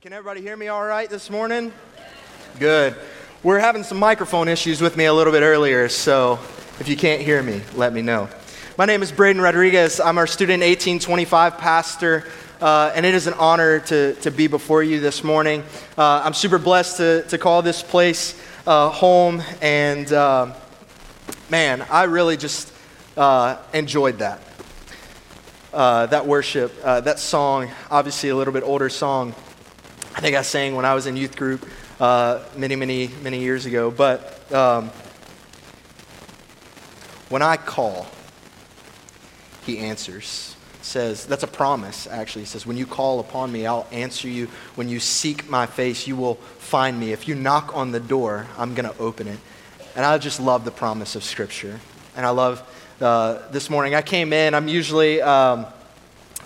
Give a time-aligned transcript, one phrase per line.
[0.00, 1.72] Can everybody hear me all right this morning?
[2.60, 2.94] Good.
[3.42, 6.38] We're having some microphone issues with me a little bit earlier, so
[6.78, 8.28] if you can't hear me, let me know.
[8.76, 9.98] My name is Braden Rodriguez.
[9.98, 12.28] I'm our student 1825 pastor,
[12.60, 15.64] uh, and it is an honor to, to be before you this morning.
[15.96, 20.54] Uh, I'm super blessed to, to call this place uh, home, and uh,
[21.50, 22.72] man, I really just
[23.16, 24.40] uh, enjoyed that.
[25.72, 29.34] Uh, that worship, that song, obviously a little bit older song.
[30.18, 31.64] I think I sang when I was in youth group
[32.00, 33.88] uh, many, many, many years ago.
[33.88, 34.90] But um,
[37.28, 38.08] when I call,
[39.64, 40.56] he answers.
[40.82, 42.08] says that's a promise.
[42.08, 44.48] Actually, he says, "When you call upon me, I'll answer you.
[44.74, 47.12] When you seek my face, you will find me.
[47.12, 49.38] If you knock on the door, I'm going to open it."
[49.94, 51.78] And I just love the promise of Scripture.
[52.16, 52.60] And I love
[53.00, 53.94] uh, this morning.
[53.94, 54.54] I came in.
[54.54, 55.22] I'm usually.
[55.22, 55.66] Um,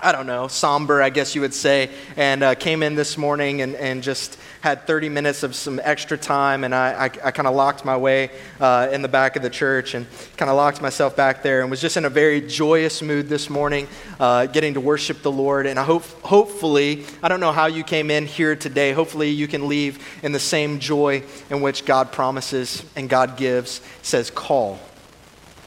[0.04, 3.62] I don't know, somber, I guess you would say, and uh, came in this morning
[3.62, 7.46] and, and just had 30 minutes of some extra time, and I, I, I kind
[7.46, 10.82] of locked my way uh, in the back of the church and kind of locked
[10.82, 13.86] myself back there and was just in a very joyous mood this morning,
[14.18, 15.66] uh, getting to worship the Lord.
[15.66, 19.46] And I hope, hopefully, I don't know how you came in here today, hopefully you
[19.46, 23.80] can leave in the same joy in which God promises and God gives.
[24.02, 24.80] Says, call,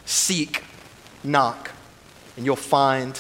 [0.05, 0.61] seek,
[1.23, 1.71] knock,
[2.35, 3.17] and you'll find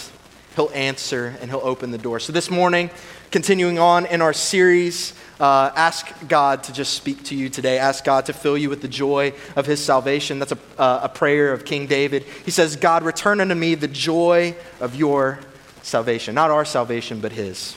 [0.55, 2.19] He'll answer and He'll open the door.
[2.19, 2.89] So this morning,
[3.31, 7.77] continuing on in our series, uh, ask God to just speak to you today.
[7.77, 10.39] Ask God to fill you with the joy of His salvation.
[10.39, 12.23] That's a, uh, a prayer of King David.
[12.45, 15.39] He says, God, return unto me the joy of your
[15.81, 16.35] salvation.
[16.35, 17.75] Not our salvation, but His.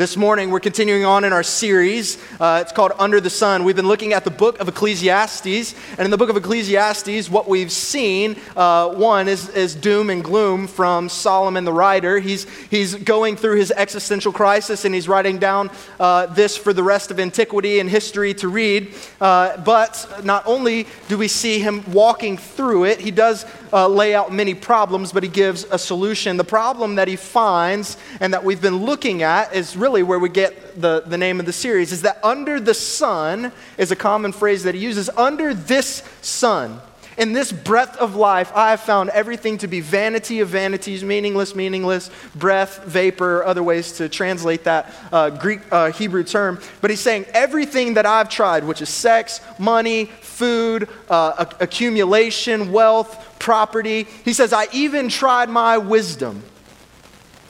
[0.00, 2.16] This morning, we're continuing on in our series.
[2.40, 3.64] Uh, it's called Under the Sun.
[3.64, 5.74] We've been looking at the book of Ecclesiastes.
[5.98, 10.24] And in the book of Ecclesiastes, what we've seen, uh, one, is, is doom and
[10.24, 12.18] gloom from Solomon the writer.
[12.18, 16.82] He's, he's going through his existential crisis and he's writing down uh, this for the
[16.82, 18.94] rest of antiquity and history to read.
[19.20, 24.14] Uh, but not only do we see him walking through it, he does uh, lay
[24.14, 26.38] out many problems, but he gives a solution.
[26.38, 30.28] The problem that he finds and that we've been looking at is really where we
[30.28, 34.32] get the, the name of the series is that under the sun is a common
[34.32, 35.10] phrase that he uses.
[35.10, 36.80] Under this sun,
[37.18, 41.54] in this breath of life, I have found everything to be vanity of vanities, meaningless,
[41.54, 46.60] meaningless, breath, vapor, other ways to translate that uh, Greek, uh, Hebrew term.
[46.80, 53.38] But he's saying everything that I've tried, which is sex, money, food, uh, accumulation, wealth,
[53.38, 54.04] property.
[54.24, 56.42] He says, I even tried my wisdom,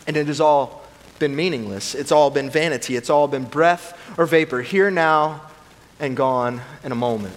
[0.09, 0.80] and it is all
[1.21, 1.95] been meaningless.
[1.95, 2.97] It's all been vanity.
[2.97, 5.43] It's all been breath or vapor, here now
[6.01, 7.37] and gone in a moment.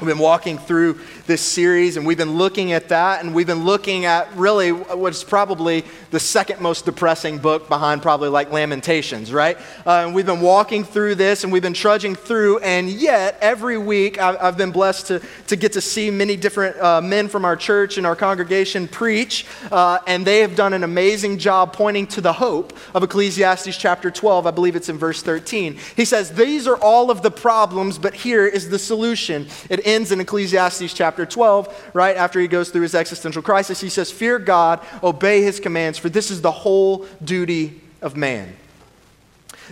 [0.00, 3.66] We've been walking through this series and we've been looking at that and we've been
[3.66, 9.58] looking at really what's probably the second most depressing book behind probably like Lamentations, right?
[9.86, 13.76] Uh, and we've been walking through this and we've been trudging through, and yet every
[13.76, 17.44] week I've, I've been blessed to, to get to see many different uh, men from
[17.44, 22.06] our church and our congregation preach, uh, and they have done an amazing job pointing
[22.08, 24.46] to the hope of Ecclesiastes chapter 12.
[24.46, 25.78] I believe it's in verse 13.
[25.94, 29.46] He says, These are all of the problems, but here is the solution.
[29.68, 33.80] It ends in Ecclesiastes chapter 12, right after he goes through his existential crisis.
[33.80, 38.56] He says, Fear God, obey his commands, for this is the whole duty of man.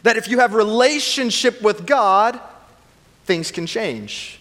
[0.02, 2.38] That if you have relationship with God,
[3.24, 4.40] things can change.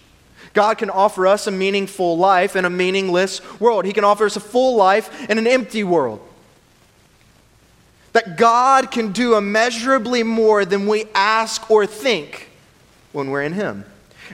[0.54, 3.86] God can offer us a meaningful life in a meaningless world.
[3.86, 6.20] He can offer us a full life in an empty world.
[8.14, 12.50] That God can do immeasurably more than we ask or think
[13.12, 13.86] when we're in Him.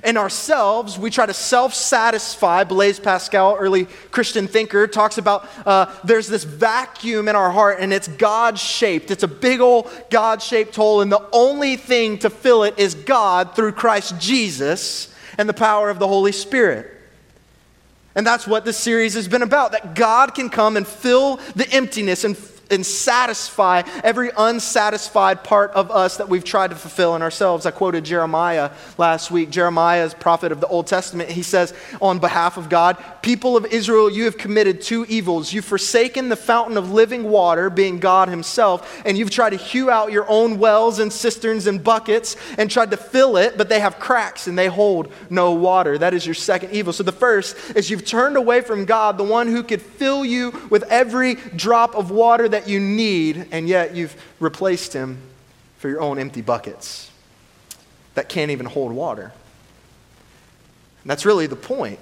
[0.03, 2.65] In ourselves, we try to self satisfy.
[2.65, 7.93] Blaise Pascal, early Christian thinker, talks about uh, there's this vacuum in our heart and
[7.93, 9.11] it's God shaped.
[9.11, 12.95] It's a big old God shaped hole, and the only thing to fill it is
[12.95, 16.89] God through Christ Jesus and the power of the Holy Spirit.
[18.15, 21.67] And that's what this series has been about that God can come and fill the
[21.71, 22.37] emptiness and
[22.73, 27.65] and satisfy every unsatisfied part of us that we've tried to fulfill in ourselves.
[27.65, 29.49] I quoted Jeremiah last week.
[29.49, 31.29] Jeremiah is prophet of the Old Testament.
[31.29, 35.53] He says, on behalf of God, People of Israel, you have committed two evils.
[35.53, 39.89] You've forsaken the fountain of living water, being God Himself, and you've tried to hew
[39.89, 43.79] out your own wells and cisterns and buckets and tried to fill it, but they
[43.79, 45.97] have cracks and they hold no water.
[45.97, 46.91] That is your second evil.
[46.91, 50.51] So the first is you've turned away from God, the one who could fill you
[50.69, 55.17] with every drop of water that you need, and yet you've replaced him
[55.77, 57.11] for your own empty buckets
[58.15, 59.31] that can't even hold water.
[61.03, 61.99] And that's really the point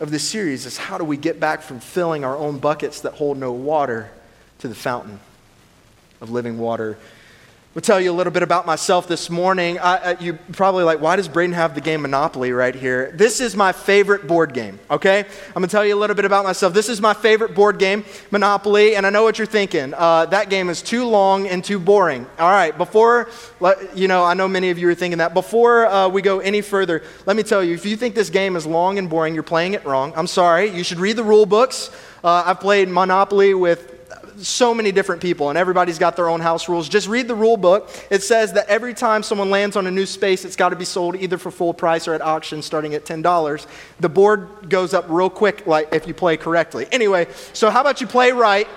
[0.00, 3.14] of this series is how do we get back from filling our own buckets that
[3.14, 4.10] hold no water
[4.58, 5.20] to the fountain
[6.20, 6.98] of living water
[7.76, 9.78] I'll tell you a little bit about myself this morning.
[9.78, 13.12] I, you probably like, why does Braden have the game Monopoly right here?
[13.14, 15.20] This is my favorite board game, okay?
[15.20, 16.74] I'm gonna tell you a little bit about myself.
[16.74, 19.94] This is my favorite board game, Monopoly, and I know what you're thinking.
[19.96, 22.26] Uh, that game is too long and too boring.
[22.40, 23.30] All right, before,
[23.94, 25.32] you know, I know many of you are thinking that.
[25.32, 28.56] Before uh, we go any further, let me tell you if you think this game
[28.56, 30.12] is long and boring, you're playing it wrong.
[30.16, 30.70] I'm sorry.
[30.70, 31.92] You should read the rule books.
[32.24, 33.99] Uh, I've played Monopoly with
[34.46, 36.88] so many different people, and everybody's got their own house rules.
[36.88, 37.90] Just read the rule book.
[38.10, 40.84] It says that every time someone lands on a new space, it's got to be
[40.84, 43.66] sold either for full price or at auction starting at $10.
[44.00, 46.86] The board goes up real quick, like if you play correctly.
[46.92, 48.68] Anyway, so how about you play right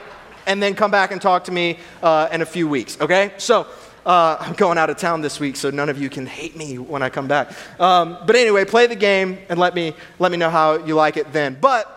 [0.45, 3.33] and then come back and talk to me uh, in a few weeks, okay?
[3.37, 3.67] So,
[4.05, 6.77] uh, I'm going out of town this week, so none of you can hate me
[6.77, 7.53] when I come back.
[7.79, 11.15] Um, but anyway, play the game and let me, let me know how you like
[11.15, 11.57] it then.
[11.59, 11.89] But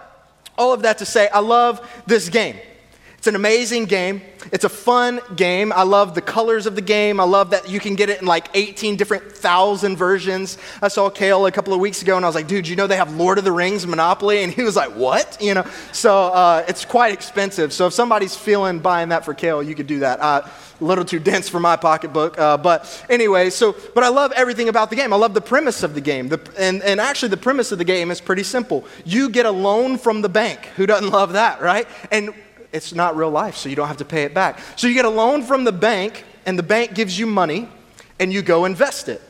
[0.56, 2.56] all of that to say, I love this game.
[3.26, 4.22] It's an amazing game.
[4.52, 5.72] It's a fun game.
[5.72, 7.18] I love the colors of the game.
[7.18, 10.58] I love that you can get it in like 18 different thousand versions.
[10.80, 12.86] I saw Kale a couple of weeks ago and I was like, dude, you know
[12.86, 14.44] they have Lord of the Rings Monopoly?
[14.44, 15.38] And he was like, what?
[15.40, 17.72] You know, so uh, it's quite expensive.
[17.72, 20.20] So if somebody's feeling buying that for Kale, you could do that.
[20.20, 20.48] Uh,
[20.80, 22.38] a little too dense for my pocketbook.
[22.38, 25.12] Uh, but anyway, so, but I love everything about the game.
[25.12, 26.28] I love the premise of the game.
[26.28, 28.84] The, and, and actually, the premise of the game is pretty simple.
[29.04, 30.66] You get a loan from the bank.
[30.76, 31.88] Who doesn't love that, right?
[32.12, 32.32] And
[32.76, 34.60] it's not real life, so you don't have to pay it back.
[34.76, 37.68] So you get a loan from the bank, and the bank gives you money,
[38.20, 39.20] and you go invest it.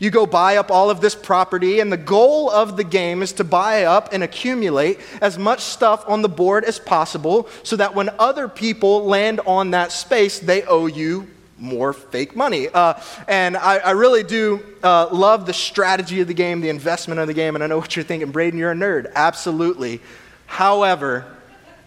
[0.00, 3.32] You go buy up all of this property, and the goal of the game is
[3.34, 7.94] to buy up and accumulate as much stuff on the board as possible so that
[7.94, 12.68] when other people land on that space, they owe you more fake money.
[12.68, 12.94] Uh,
[13.28, 17.28] and I, I, really do uh, love the strategy of the game, the investment of
[17.28, 19.12] the game, and I know what you're thinking, Braden, you're a nerd.
[19.14, 20.00] Absolutely.
[20.46, 21.24] However,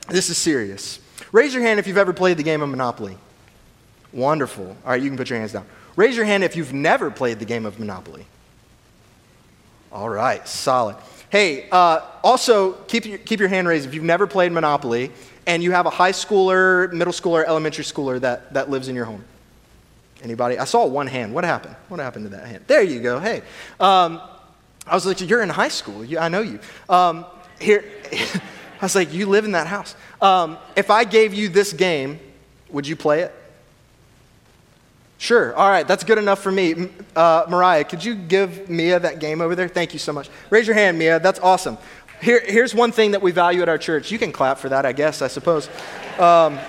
[0.08, 1.00] this is serious.
[1.32, 3.18] Raise your hand if you've ever played the game of Monopoly.
[4.14, 4.66] Wonderful.
[4.68, 5.66] All right, you can put your hands down.
[5.96, 8.26] Raise your hand if you've never played the game of Monopoly.
[9.92, 10.96] All right, solid.
[11.30, 15.12] Hey, uh, also keep your, keep your hand raised if you've never played Monopoly
[15.46, 19.06] and you have a high schooler, middle schooler, elementary schooler that, that lives in your
[19.06, 19.24] home.
[20.22, 20.58] Anybody?
[20.58, 21.34] I saw one hand.
[21.34, 21.76] What happened?
[21.90, 22.64] What happened to that hand?
[22.68, 23.20] There you go.
[23.20, 23.42] Hey.
[23.80, 24.22] Um,
[24.86, 26.04] I was like, you're in high school.
[26.04, 26.60] You, I know you.
[26.90, 27.26] Um,
[27.60, 27.84] here.
[28.80, 29.96] I was like, You live in that house.
[30.22, 32.20] Um, if I gave you this game,
[32.70, 33.34] would you play it?
[35.18, 35.56] Sure.
[35.56, 35.88] All right.
[35.88, 36.90] That's good enough for me.
[37.16, 39.68] Uh, Mariah, could you give Mia that game over there?
[39.68, 40.30] Thank you so much.
[40.50, 41.20] Raise your hand, Mia.
[41.20, 41.78] That's awesome.
[42.22, 44.12] Here, here's one thing that we value at our church.
[44.12, 45.70] You can clap for that, I guess, I suppose.
[46.20, 46.60] Um,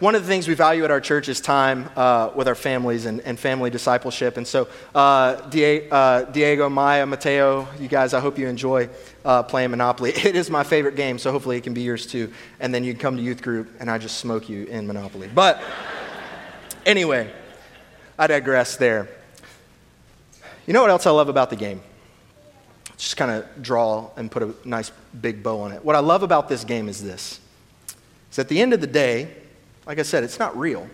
[0.00, 3.04] one of the things we value at our church is time uh, with our families
[3.04, 4.38] and, and, family discipleship.
[4.38, 8.88] And so, uh, Diego, uh, Diego, Maya, Mateo, you guys, I hope you enjoy
[9.26, 10.12] uh, playing Monopoly.
[10.30, 12.32] It is my favorite game, so hopefully it can be yours too.
[12.60, 15.28] And then you come to youth group and I just smoke you in Monopoly.
[15.32, 15.62] But
[16.86, 17.30] anyway,
[18.18, 19.08] I digress there.
[20.66, 21.82] You know what else I love about the game?
[22.96, 25.84] Just kind of draw and put a nice big bow on it.
[25.84, 27.38] What I love about this game is this.
[28.30, 29.39] Is at the end of the day,
[29.90, 30.88] like I said, it's not real.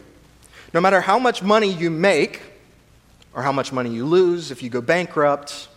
[0.72, 2.40] No matter how much money you make
[3.34, 5.68] or how much money you lose, if you go bankrupt,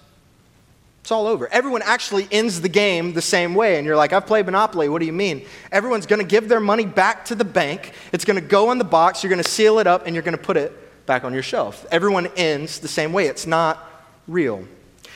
[1.01, 1.49] it's all over.
[1.49, 3.75] Everyone actually ends the game the same way.
[3.75, 4.87] And you're like, I've played Monopoly.
[4.87, 5.45] What do you mean?
[5.69, 7.91] Everyone's going to give their money back to the bank.
[8.13, 9.21] It's going to go in the box.
[9.21, 11.43] You're going to seal it up and you're going to put it back on your
[11.43, 11.85] shelf.
[11.91, 13.25] Everyone ends the same way.
[13.25, 13.85] It's not
[14.29, 14.65] real.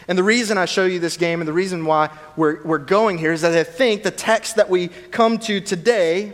[0.10, 3.18] And the reason I show you this game and the reason why we're, we're going
[3.18, 6.34] here is that I think the text that we come to today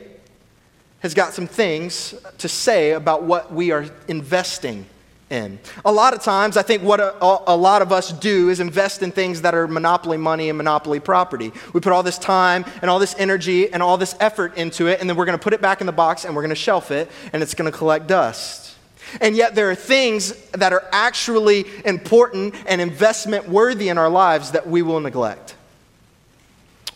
[1.00, 4.86] has got some things to say about what we are investing
[5.30, 5.60] in.
[5.86, 9.04] A lot of times, I think what a, a, lot of us do is invest
[9.04, 11.52] in things that are monopoly money and monopoly property.
[11.74, 15.00] We put all this time and all this energy and all this effort into it,
[15.00, 16.56] and then we're going to put it back in the box and we're going to
[16.56, 18.76] shelf it, and it's going to collect dust.
[19.22, 24.52] And yet, there are things that are actually important and investment worthy in our lives
[24.52, 25.56] that we will neglect,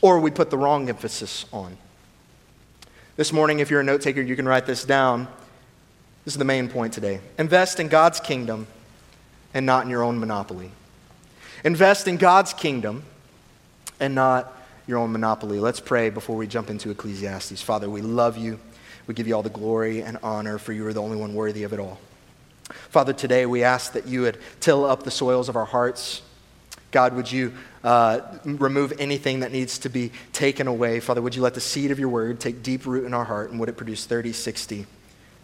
[0.01, 1.77] or we put the wrong emphasis on.
[3.15, 5.27] This morning, if you're a note taker, you can write this down.
[6.25, 7.21] This is the main point today.
[7.37, 8.65] Invest in God's kingdom
[9.53, 10.71] and not in your own monopoly.
[11.63, 13.03] Invest in God's kingdom
[13.99, 14.51] and not
[14.87, 15.59] your own monopoly.
[15.59, 17.61] Let's pray before we jump into Ecclesiastes.
[17.61, 18.59] Father, we love you.
[19.05, 21.61] We give you all the glory and honor, for you are the only one worthy
[21.61, 21.99] of it all.
[22.89, 26.23] Father, today we ask that you would till up the soils of our hearts.
[26.93, 27.51] God, would you
[27.83, 30.99] uh, remove anything that needs to be taken away.
[30.99, 33.51] Father, would you let the seed of your word take deep root in our heart
[33.51, 34.85] and would it produce 30, 60,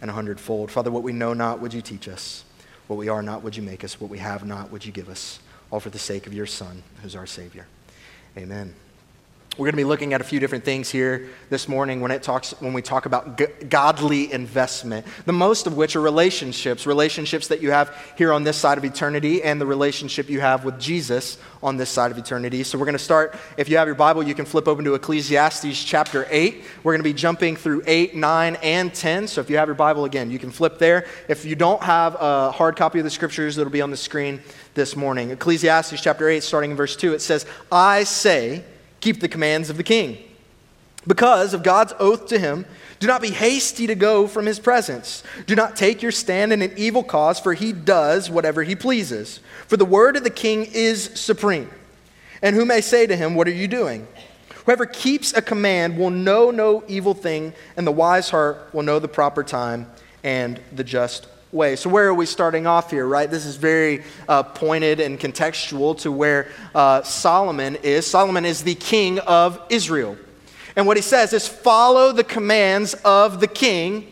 [0.01, 0.71] and 100 fold?
[0.71, 2.45] Father, what we know not, would you teach us?
[2.87, 3.99] What we are not, would you make us?
[3.99, 5.39] What we have not, would you give us?
[5.69, 7.67] All for the sake of your Son, who's our Savior.
[8.37, 8.73] Amen.
[9.59, 12.23] We're going to be looking at a few different things here this morning when it
[12.23, 15.05] talks when we talk about g- godly investment.
[15.25, 18.85] The most of which are relationships, relationships that you have here on this side of
[18.85, 22.63] eternity and the relationship you have with Jesus on this side of eternity.
[22.63, 24.93] So we're going to start if you have your Bible, you can flip open to
[24.93, 26.63] Ecclesiastes chapter 8.
[26.81, 29.27] We're going to be jumping through 8, 9, and 10.
[29.27, 31.05] So if you have your Bible again, you can flip there.
[31.27, 34.39] If you don't have a hard copy of the scriptures, it'll be on the screen
[34.73, 35.31] this morning.
[35.31, 38.63] Ecclesiastes chapter 8 starting in verse 2, it says, "I say,
[38.99, 40.17] keep the commands of the king.
[41.07, 42.65] Because of God's oath to him,
[42.99, 45.23] do not be hasty to go from his presence.
[45.47, 49.39] Do not take your stand in an evil cause, for he does whatever he pleases.
[49.67, 51.69] For the word of the king is supreme.
[52.41, 54.07] And who may say to him, What are you doing?
[54.65, 58.99] Whoever keeps a command will know no evil thing, and the wise heart will know
[58.99, 59.89] the proper time
[60.23, 61.75] and the just way.
[61.75, 63.29] So, where are we starting off here, right?
[63.29, 68.05] This is very uh, pointed and contextual to where uh, Solomon is.
[68.05, 70.17] Solomon is the king of Israel.
[70.75, 74.11] And what he says is follow the commands of the king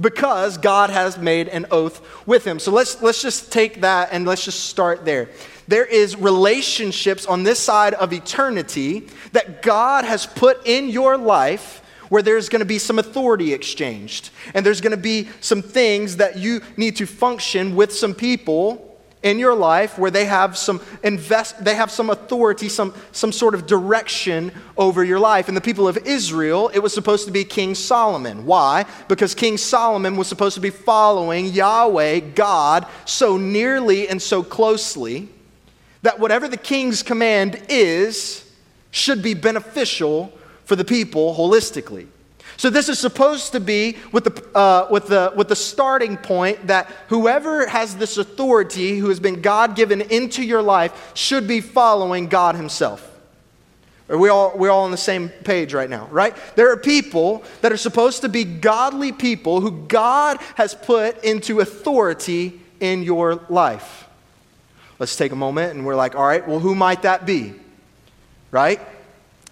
[0.00, 2.58] because God has made an oath with him.
[2.58, 5.28] So let's, let's just take that and let's just start there.
[5.66, 11.82] There is relationships on this side of eternity that God has put in your life
[12.08, 14.30] where there's going to be some authority exchanged.
[14.54, 18.88] And there's going to be some things that you need to function with some people
[19.22, 23.52] in your life where they have some invest they have some authority some some sort
[23.52, 27.42] of direction over your life and the people of israel it was supposed to be
[27.42, 34.08] king solomon why because king solomon was supposed to be following yahweh god so nearly
[34.08, 35.28] and so closely
[36.02, 38.48] that whatever the king's command is
[38.92, 40.32] should be beneficial
[40.68, 42.06] for the people holistically.
[42.58, 46.66] So this is supposed to be with the, uh, with, the, with the starting point
[46.66, 51.62] that whoever has this authority who has been God given into your life should be
[51.62, 53.02] following God himself.
[54.10, 56.36] Are we all, we're all on the same page right now, right?
[56.54, 61.60] There are people that are supposed to be godly people who God has put into
[61.60, 64.06] authority in your life.
[64.98, 67.54] Let's take a moment and we're like, all right, well, who might that be?
[68.50, 68.80] Right?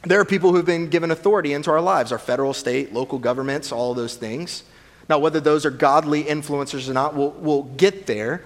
[0.06, 3.72] There are people who've been given authority into our lives, our federal, state, local governments,
[3.72, 4.62] all those things.
[5.08, 8.44] Now, whether those are godly influencers or not, we'll, we'll get there.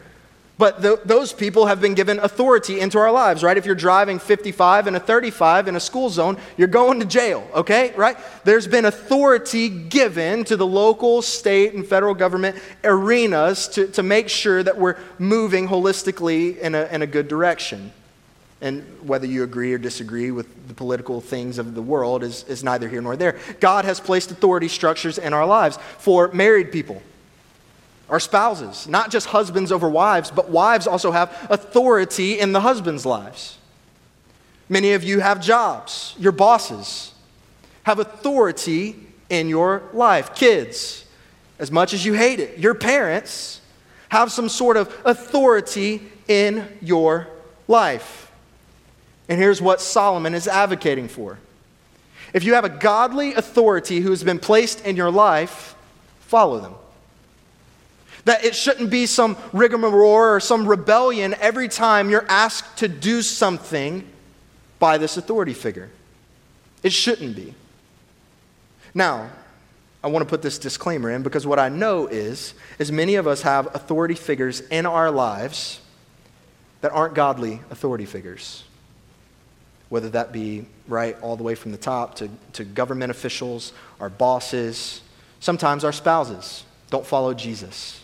[0.57, 3.57] But th- those people have been given authority into our lives, right?
[3.57, 7.47] If you're driving 55 and a 35 in a school zone, you're going to jail,
[7.55, 7.93] okay?
[7.95, 8.17] Right?
[8.45, 14.31] There's been authority given to the local, state, and federal government arenas to, to make
[14.31, 17.93] sure that we're moving holistically in a, in a good direction.
[18.61, 22.63] And whether you agree or disagree with the political things of the world is, is
[22.63, 23.39] neither here nor there.
[23.59, 27.03] God has placed authority structures in our lives for married people,
[28.11, 33.07] our spouses, not just husbands over wives, but wives also have authority in the husbands'
[33.07, 33.57] lives.
[34.69, 37.15] Many of you have jobs, your bosses
[37.85, 38.95] have authority
[39.31, 40.35] in your life.
[40.35, 41.07] Kids,
[41.59, 43.61] as much as you hate it, your parents
[44.11, 47.27] have some sort of authority in your
[47.67, 48.30] life.
[49.31, 51.39] And here's what Solomon is advocating for.
[52.35, 55.77] If you have a godly authority who has been placed in your life,
[56.23, 56.75] follow them.
[58.25, 63.23] That it shouldn't be some rigmarole or some rebellion every time you're asked to do
[63.23, 64.05] something
[64.81, 65.91] by this authority figure.
[66.83, 67.55] It shouldn't be.
[68.95, 69.31] Now,
[70.03, 73.29] I want to put this disclaimer in because what I know is, is many of
[73.29, 75.81] us have authority figures in our lives
[76.81, 78.65] that aren't godly authority figures
[79.91, 84.09] whether that be right all the way from the top to, to government officials, our
[84.09, 85.03] bosses,
[85.41, 88.03] sometimes our spouses don't follow Jesus.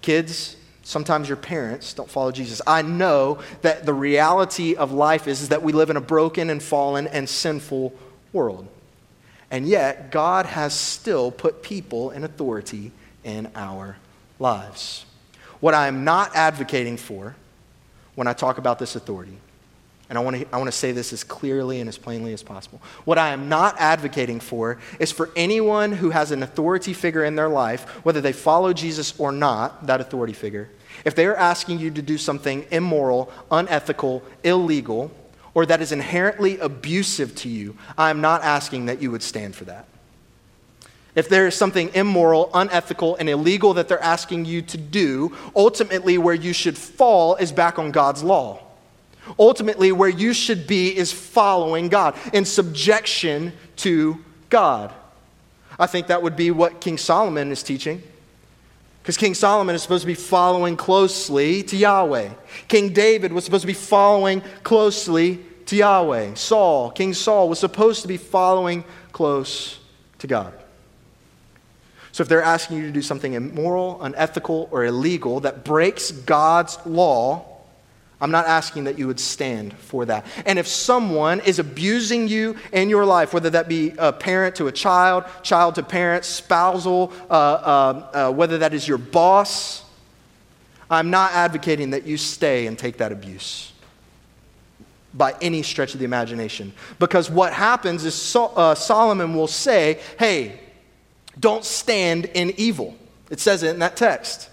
[0.00, 2.60] Kids, sometimes your parents don't follow Jesus.
[2.66, 6.50] I know that the reality of life is, is that we live in a broken
[6.50, 7.92] and fallen and sinful
[8.32, 8.66] world.
[9.50, 12.90] And yet, God has still put people in authority
[13.22, 13.98] in our
[14.38, 15.04] lives.
[15.60, 17.36] What I am not advocating for
[18.14, 19.36] when I talk about this authority
[20.12, 22.42] and I want, to, I want to say this as clearly and as plainly as
[22.42, 22.82] possible.
[23.06, 27.34] What I am not advocating for is for anyone who has an authority figure in
[27.34, 30.68] their life, whether they follow Jesus or not, that authority figure,
[31.06, 35.10] if they are asking you to do something immoral, unethical, illegal,
[35.54, 39.56] or that is inherently abusive to you, I am not asking that you would stand
[39.56, 39.88] for that.
[41.14, 46.18] If there is something immoral, unethical, and illegal that they're asking you to do, ultimately
[46.18, 48.62] where you should fall is back on God's law.
[49.38, 54.18] Ultimately, where you should be is following God, in subjection to
[54.50, 54.92] God.
[55.78, 58.02] I think that would be what King Solomon is teaching.
[59.02, 62.30] Because King Solomon is supposed to be following closely to Yahweh.
[62.68, 66.34] King David was supposed to be following closely to Yahweh.
[66.34, 69.80] Saul, King Saul, was supposed to be following close
[70.18, 70.52] to God.
[72.12, 76.78] So if they're asking you to do something immoral, unethical, or illegal that breaks God's
[76.84, 77.51] law,
[78.22, 80.24] I'm not asking that you would stand for that.
[80.46, 84.68] And if someone is abusing you in your life, whether that be a parent to
[84.68, 89.84] a child, child to parent, spousal, uh, uh, uh, whether that is your boss,
[90.88, 93.72] I'm not advocating that you stay and take that abuse
[95.12, 96.72] by any stretch of the imagination.
[97.00, 100.60] Because what happens is so, uh, Solomon will say, hey,
[101.40, 102.96] don't stand in evil.
[103.30, 104.48] It says it in that text.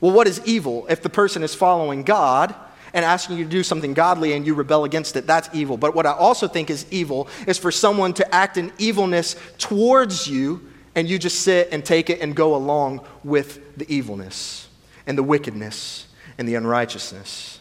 [0.00, 0.86] Well, what is evil?
[0.88, 2.54] If the person is following God
[2.94, 5.76] and asking you to do something godly and you rebel against it, that's evil.
[5.76, 10.26] But what I also think is evil is for someone to act in evilness towards
[10.26, 14.68] you and you just sit and take it and go along with the evilness
[15.06, 16.06] and the wickedness
[16.38, 17.58] and the unrighteousness.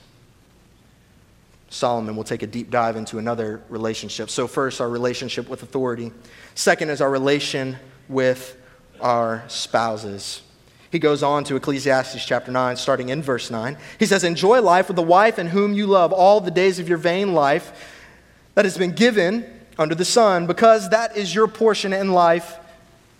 [1.69, 4.29] Solomon will take a deep dive into another relationship.
[4.29, 6.11] So, first, our relationship with authority.
[6.53, 8.55] Second is our relation with
[9.01, 10.43] our spouses.
[10.93, 13.77] He goes on to Ecclesiastes chapter 9, starting in verse 9.
[13.97, 16.87] He says, Enjoy life with the wife in whom you love all the days of
[16.87, 17.89] your vain life
[18.53, 19.43] that has been given
[19.79, 22.59] under the sun, because that is your portion in life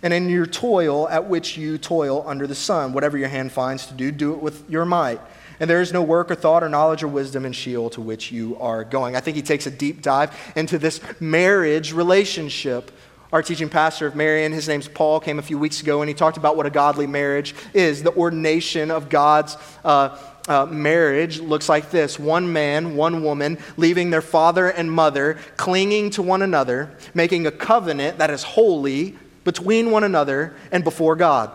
[0.04, 2.94] and in your toil at which you toil under the sun.
[2.94, 5.20] Whatever your hand finds to do, do it with your might.
[5.60, 8.32] And there is no work or thought or knowledge or wisdom in Sheol to which
[8.32, 9.16] you are going.
[9.16, 12.92] I think he takes a deep dive into this marriage relationship
[13.34, 16.14] our teaching pastor of Marion, his name's Paul, came a few weeks ago and he
[16.14, 18.04] talked about what a godly marriage is.
[18.04, 24.12] The ordination of God's uh, uh, marriage looks like this one man, one woman, leaving
[24.12, 29.90] their father and mother, clinging to one another, making a covenant that is holy between
[29.90, 31.50] one another and before God.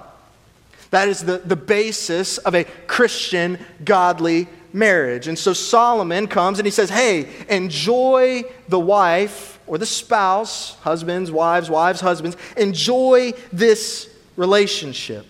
[0.91, 5.29] That is the, the basis of a Christian, godly marriage.
[5.29, 11.31] And so Solomon comes and he says, Hey, enjoy the wife or the spouse, husbands,
[11.31, 15.27] wives, wives, husbands, enjoy this relationship.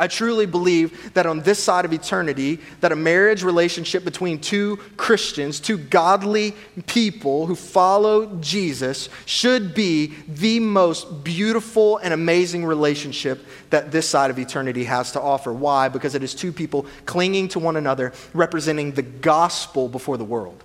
[0.00, 4.78] I truly believe that on this side of eternity, that a marriage relationship between two
[4.96, 6.54] Christians, two godly
[6.86, 14.30] people who follow Jesus, should be the most beautiful and amazing relationship that this side
[14.30, 15.52] of eternity has to offer.
[15.52, 15.90] Why?
[15.90, 20.64] Because it is two people clinging to one another, representing the gospel before the world.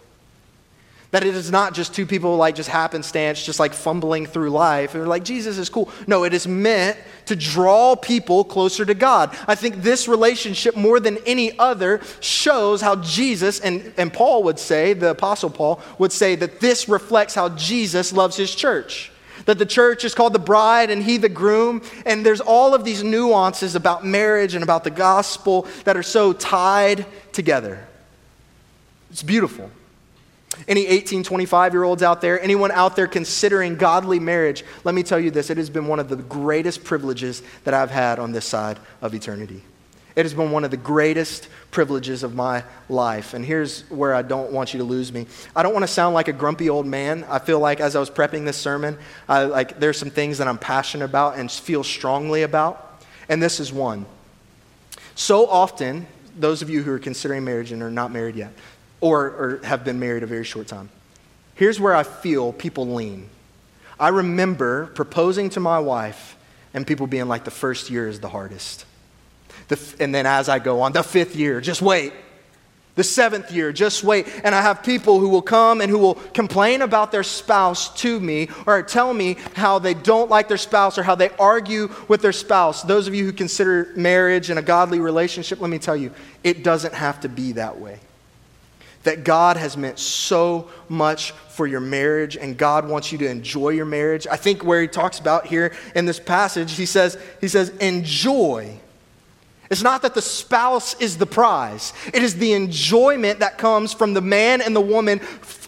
[1.16, 4.96] That it is not just two people like just happenstance, just like fumbling through life.
[4.96, 5.90] And like, Jesus is cool.
[6.08, 6.98] No, it is meant
[7.28, 9.34] to draw people closer to God.
[9.48, 14.60] I think this relationship, more than any other, shows how Jesus, and, and Paul would
[14.60, 19.10] say, the Apostle Paul would say, that this reflects how Jesus loves his church
[19.46, 21.82] that the church is called the bride and he the groom.
[22.06, 26.34] And there's all of these nuances about marriage and about the gospel that are so
[26.34, 27.88] tied together.
[29.12, 29.72] It's beautiful.
[30.68, 35.04] Any 18, 25 year olds out there, anyone out there considering godly marriage, let me
[35.04, 38.32] tell you this it has been one of the greatest privileges that I've had on
[38.32, 39.64] this side of eternity.
[40.16, 43.34] It has been one of the greatest privileges of my life.
[43.34, 45.28] And here's where I don't want you to lose me.
[45.54, 47.26] I don't want to sound like a grumpy old man.
[47.28, 50.48] I feel like as I was prepping this sermon, I, like there's some things that
[50.48, 53.04] I'm passionate about and feel strongly about.
[53.28, 54.06] And this is one.
[55.16, 58.54] So often, those of you who are considering marriage and are not married yet,
[59.06, 60.90] or, or have been married a very short time.
[61.54, 63.30] Here's where I feel people lean.
[64.00, 66.36] I remember proposing to my wife
[66.74, 68.86] and people being like, the first year is the hardest.
[69.68, 72.14] The, and then as I go on, the fifth year, just wait.
[72.96, 74.28] The seventh year, just wait.
[74.44, 78.20] And I have people who will come and who will complain about their spouse to
[78.20, 82.22] me or tell me how they don't like their spouse or how they argue with
[82.24, 82.82] their spouse.
[82.82, 86.12] Those of you who consider marriage and a godly relationship, let me tell you,
[86.44, 88.00] it doesn't have to be that way
[89.06, 93.70] that God has meant so much for your marriage and God wants you to enjoy
[93.70, 94.28] your marriage.
[94.30, 98.78] I think where he talks about here in this passage, he says, he says, enjoy.
[99.70, 101.94] It's not that the spouse is the prize.
[102.14, 105.20] It is the enjoyment that comes from the man and the woman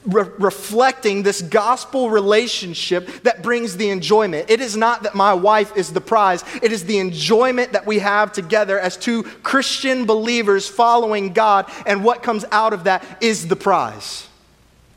[0.06, 4.50] re- reflecting this gospel relationship that brings the enjoyment.
[4.50, 8.00] It is not that my wife is the prize, it is the enjoyment that we
[8.00, 13.48] have together as two Christian believers following God, and what comes out of that is
[13.48, 14.28] the prize.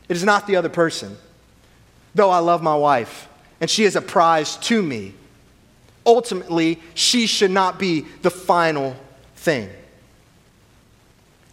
[0.09, 1.17] It is not the other person.
[2.15, 3.29] Though I love my wife,
[3.61, 5.15] and she is a prize to me,
[6.05, 8.97] ultimately, she should not be the final
[9.37, 9.69] thing.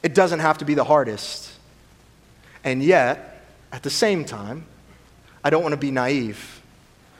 [0.04, 1.52] It doesn't have to be the hardest.
[2.64, 4.66] And yet, at the same time,
[5.44, 6.62] I don't want to be naive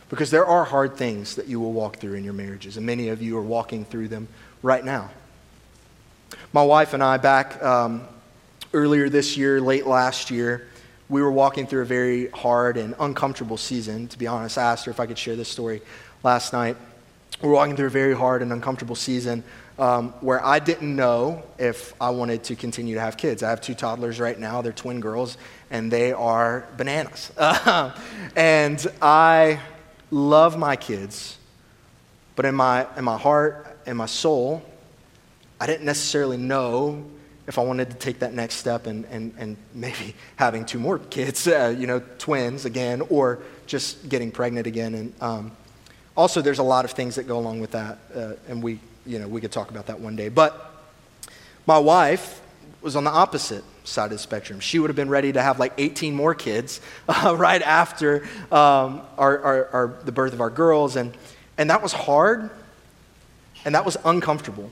[0.10, 3.10] because there are hard things that you will walk through in your marriages, and many
[3.10, 4.28] of you are walking through them
[4.64, 5.10] right now.
[6.54, 8.08] My wife and I, back um,
[8.74, 10.68] earlier this year, late last year,
[11.10, 14.08] we were walking through a very hard and uncomfortable season.
[14.10, 15.82] To be honest, I asked her if I could share this story
[16.24, 16.76] last night.
[17.42, 19.44] We were walking through a very hard and uncomfortable season
[19.78, 23.44] um, where I didn't know if I wanted to continue to have kids.
[23.44, 25.38] I have two toddlers right now, they're twin girls,
[25.70, 27.32] and they are bananas.
[28.36, 29.60] and I
[30.10, 31.38] love my kids,
[32.36, 34.64] but in my, in my heart and my soul,
[35.60, 37.06] I didn't necessarily know
[37.46, 40.98] if I wanted to take that next step and, and, and maybe having two more
[40.98, 44.96] kids, uh, you know, twins again, or just getting pregnant again.
[44.96, 45.52] And um,
[46.18, 49.20] also, there's a lot of things that go along with that, uh, and we, you
[49.20, 50.28] know, we could talk about that one day.
[50.28, 50.72] But
[51.66, 52.42] my wife
[52.82, 54.60] was on the opposite side of the spectrum.
[54.60, 59.02] She would have been ready to have like 18 more kids uh, right after um,
[59.18, 60.98] our, our, our, the birth of our girls.
[60.98, 61.16] And,
[61.58, 62.50] and that was hard,
[63.64, 64.72] and that was uncomfortable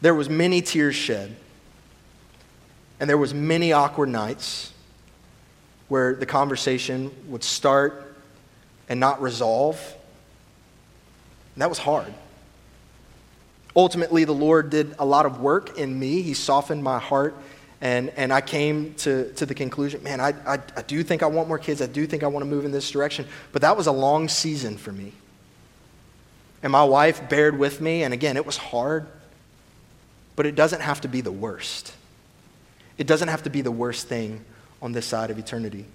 [0.00, 1.36] there was many tears shed
[2.98, 4.72] and there was many awkward nights
[5.88, 8.09] where the conversation would start
[8.90, 9.80] and not resolve
[11.54, 12.12] and that was hard
[13.74, 17.34] ultimately the lord did a lot of work in me he softened my heart
[17.80, 21.26] and, and I came to, to the conclusion, man, I, I, I do think I
[21.26, 21.80] want more kids.
[21.80, 23.26] I do think I want to move in this direction.
[23.52, 25.12] But that was a long season for me.
[26.62, 28.02] And my wife bared with me.
[28.02, 29.06] And again, it was hard.
[30.36, 31.94] But it doesn't have to be the worst.
[32.98, 34.44] It doesn't have to be the worst thing
[34.82, 35.86] on this side of eternity.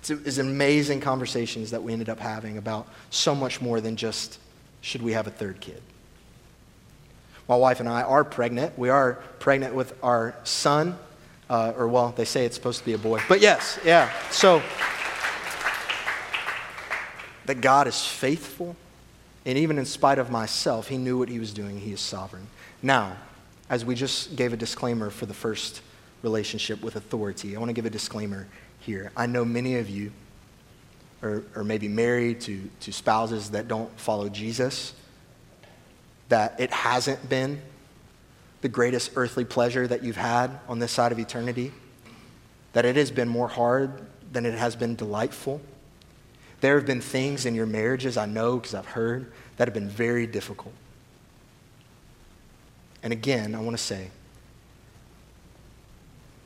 [0.00, 4.38] It's, it's amazing conversations that we ended up having about so much more than just
[4.80, 5.82] should we have a third kid.
[7.48, 8.78] My wife and I are pregnant.
[8.78, 10.96] We are pregnant with our son,
[11.50, 13.20] uh, or well, they say it's supposed to be a boy.
[13.28, 14.10] But yes, yeah.
[14.30, 14.62] So,
[17.46, 18.76] that God is faithful,
[19.44, 21.80] and even in spite of myself, He knew what He was doing.
[21.80, 22.46] He is sovereign.
[22.82, 23.16] Now,
[23.68, 25.82] as we just gave a disclaimer for the first
[26.22, 28.46] relationship with authority, I want to give a disclaimer
[28.80, 29.12] here.
[29.16, 30.12] I know many of you
[31.22, 34.94] are, are maybe married to, to spouses that don't follow Jesus,
[36.28, 37.60] that it hasn't been
[38.62, 41.72] the greatest earthly pleasure that you've had on this side of eternity,
[42.72, 45.60] that it has been more hard than it has been delightful.
[46.60, 49.88] There have been things in your marriages, I know because I've heard, that have been
[49.88, 50.74] very difficult.
[53.02, 54.10] And again, I want to say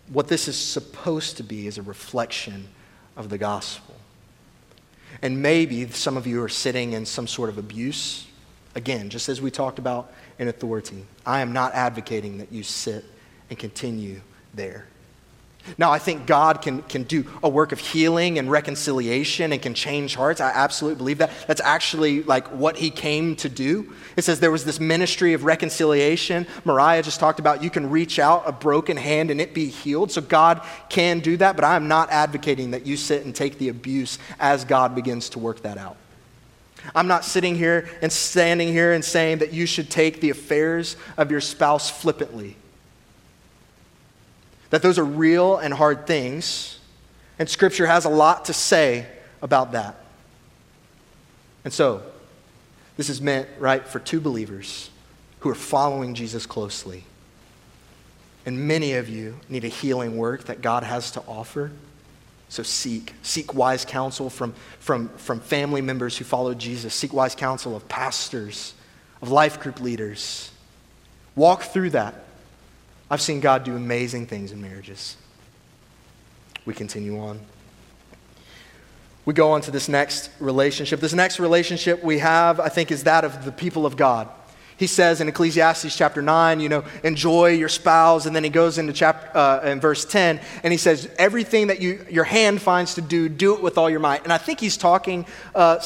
[0.08, 2.68] what this is supposed to be is a reflection
[3.16, 3.94] of the gospel.
[5.22, 8.26] And maybe some of you are sitting in some sort of abuse.
[8.74, 13.04] Again, just as we talked about in authority, I am not advocating that you sit
[13.48, 14.20] and continue
[14.52, 14.86] there.
[15.78, 19.72] Now, I think God can, can do a work of healing and reconciliation and can
[19.72, 20.40] change hearts.
[20.40, 21.30] I absolutely believe that.
[21.46, 23.92] That's actually like what he came to do.
[24.16, 26.46] It says there was this ministry of reconciliation.
[26.64, 30.12] Mariah just talked about you can reach out a broken hand and it be healed.
[30.12, 33.58] So God can do that, but I am not advocating that you sit and take
[33.58, 35.96] the abuse as God begins to work that out.
[36.94, 40.96] I'm not sitting here and standing here and saying that you should take the affairs
[41.16, 42.56] of your spouse flippantly
[44.70, 46.78] that those are real and hard things,
[47.38, 49.06] and Scripture has a lot to say
[49.42, 49.96] about that.
[51.64, 52.02] And so,
[52.96, 54.90] this is meant, right, for two believers
[55.40, 57.04] who are following Jesus closely.
[58.46, 61.72] And many of you need a healing work that God has to offer.
[62.48, 63.14] So seek.
[63.22, 66.94] Seek wise counsel from, from, from family members who follow Jesus.
[66.94, 68.74] Seek wise counsel of pastors,
[69.22, 70.50] of life group leaders.
[71.34, 72.23] Walk through that.
[73.14, 75.16] I've seen God do amazing things in marriages.
[76.66, 77.38] We continue on.
[79.24, 80.98] We go on to this next relationship.
[80.98, 84.28] This next relationship we have, I think, is that of the people of God.
[84.76, 88.26] He says in Ecclesiastes chapter 9, you know, enjoy your spouse.
[88.26, 91.80] And then he goes into chapter, uh, in verse 10, and he says, everything that
[91.80, 94.24] you, your hand finds to do, do it with all your might.
[94.24, 95.80] And I think he's talking uh,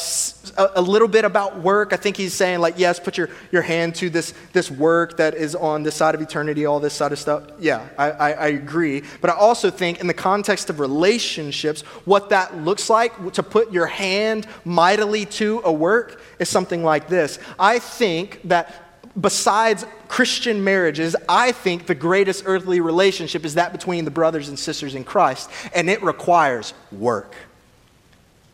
[0.57, 1.93] a, little bit about work.
[1.93, 5.35] I think he's saying, like, yes, put your, your hand to this, this work that
[5.35, 7.45] is on this side of eternity, all this side of stuff.
[7.59, 9.03] Yeah, I, I, I agree.
[9.21, 13.73] But I also think, in the context of relationships, what that looks like to put
[13.73, 17.39] your hand mightily to a work is something like this.
[17.59, 18.89] I think that
[19.21, 24.59] besides Christian marriages, I think the greatest earthly relationship is that between the brothers and
[24.59, 27.35] sisters in Christ, and it requires work.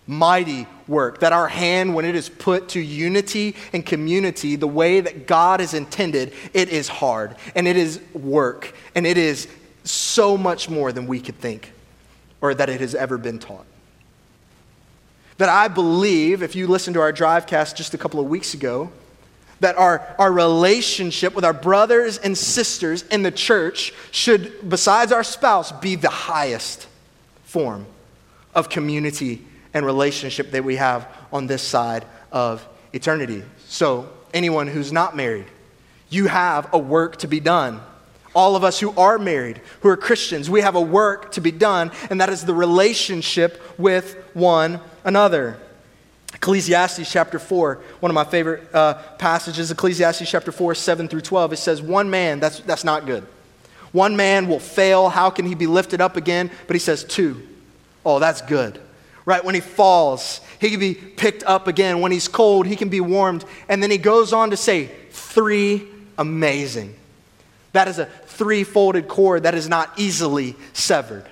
[0.06, 1.20] Mighty work.
[1.20, 5.60] That our hand, when it is put to unity and community the way that God
[5.60, 9.48] has intended, it is hard and it is work and it is
[9.84, 11.72] so much more than we could think
[12.40, 13.64] or that it has ever been taught.
[15.38, 18.90] That I believe, if you listened to our drivecast just a couple of weeks ago,
[19.60, 25.24] that our, our relationship with our brothers and sisters in the church should, besides our
[25.24, 26.86] spouse, be the highest
[27.44, 27.86] form
[28.54, 33.42] of community and relationship that we have on this side of eternity.
[33.66, 35.46] So, anyone who's not married,
[36.10, 37.80] you have a work to be done.
[38.34, 41.52] All of us who are married, who are Christians, we have a work to be
[41.52, 45.58] done, and that is the relationship with one another.
[46.34, 51.52] Ecclesiastes chapter 4, one of my favorite uh, passages, Ecclesiastes chapter 4, 7 through 12,
[51.52, 53.24] it says, One man, that's, that's not good.
[53.92, 55.08] One man will fail.
[55.08, 56.50] How can he be lifted up again?
[56.66, 57.46] But he says, Two.
[58.04, 58.80] Oh, that's good.
[59.24, 59.42] Right?
[59.44, 62.00] When he falls, he can be picked up again.
[62.00, 63.44] When he's cold, he can be warmed.
[63.68, 65.86] And then he goes on to say, Three,
[66.18, 66.96] amazing.
[67.74, 71.26] That is a three folded cord that is not easily severed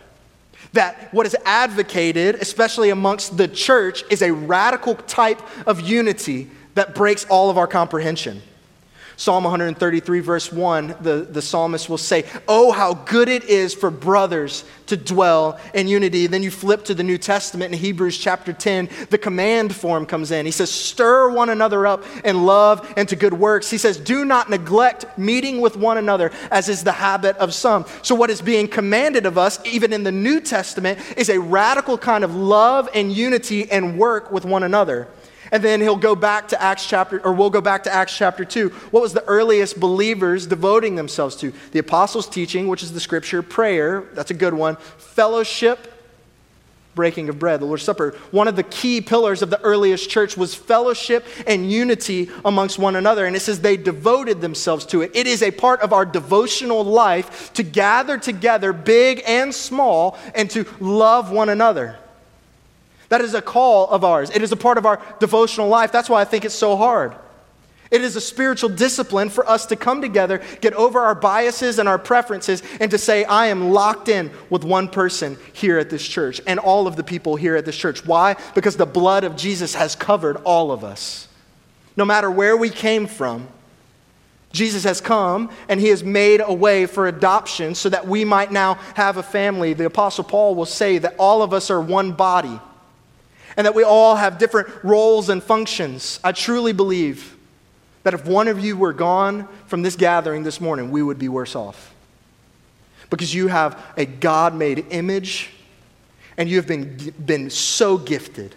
[0.72, 6.94] that what is advocated, especially amongst the church, is a radical type of unity that
[6.94, 8.42] breaks all of our comprehension.
[9.16, 13.90] Psalm 133, verse 1, the, the psalmist will say, Oh, how good it is for
[13.90, 16.26] brothers to dwell in unity.
[16.26, 20.30] Then you flip to the New Testament in Hebrews chapter 10, the command form comes
[20.30, 20.44] in.
[20.46, 23.70] He says, Stir one another up in love and to good works.
[23.70, 27.86] He says, Do not neglect meeting with one another, as is the habit of some.
[28.02, 31.96] So, what is being commanded of us, even in the New Testament, is a radical
[31.96, 35.08] kind of love and unity and work with one another.
[35.52, 38.44] And then he'll go back to Acts chapter, or we'll go back to Acts chapter
[38.44, 38.70] 2.
[38.90, 41.52] What was the earliest believers devoting themselves to?
[41.72, 45.92] The apostles' teaching, which is the scripture, prayer, that's a good one, fellowship,
[46.94, 48.12] breaking of bread, the Lord's Supper.
[48.30, 52.96] One of the key pillars of the earliest church was fellowship and unity amongst one
[52.96, 53.26] another.
[53.26, 55.10] And it says they devoted themselves to it.
[55.14, 60.50] It is a part of our devotional life to gather together, big and small, and
[60.50, 61.98] to love one another.
[63.12, 64.30] That is a call of ours.
[64.30, 65.92] It is a part of our devotional life.
[65.92, 67.14] That's why I think it's so hard.
[67.90, 71.90] It is a spiritual discipline for us to come together, get over our biases and
[71.90, 76.08] our preferences, and to say, I am locked in with one person here at this
[76.08, 78.06] church and all of the people here at this church.
[78.06, 78.36] Why?
[78.54, 81.28] Because the blood of Jesus has covered all of us.
[81.98, 83.46] No matter where we came from,
[84.52, 88.50] Jesus has come and he has made a way for adoption so that we might
[88.50, 89.74] now have a family.
[89.74, 92.58] The Apostle Paul will say that all of us are one body
[93.56, 96.18] and that we all have different roles and functions.
[96.24, 97.36] I truly believe
[98.02, 101.28] that if one of you were gone from this gathering this morning, we would be
[101.28, 101.94] worse off.
[103.10, 105.50] Because you have a God made image
[106.36, 108.54] and you have been, been so gifted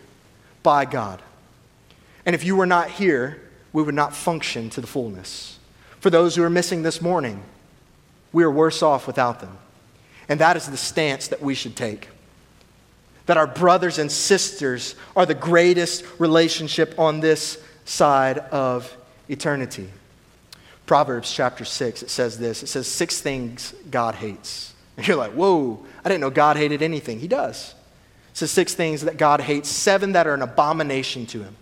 [0.63, 1.21] by God.
[2.25, 3.41] And if you were not here,
[3.73, 5.60] we would not function to the fullness.
[5.99, 7.43] For those who are missing this morning,
[8.31, 9.58] we are worse off without them.
[10.29, 12.08] And that is the stance that we should take
[13.25, 18.95] that our brothers and sisters are the greatest relationship on this side of
[19.29, 19.89] eternity.
[20.85, 24.73] Proverbs chapter 6, it says this it says, Six things God hates.
[24.97, 27.19] And you're like, Whoa, I didn't know God hated anything.
[27.19, 27.73] He does.
[28.31, 31.55] It says, Six things that God hates, seven that are an abomination to him.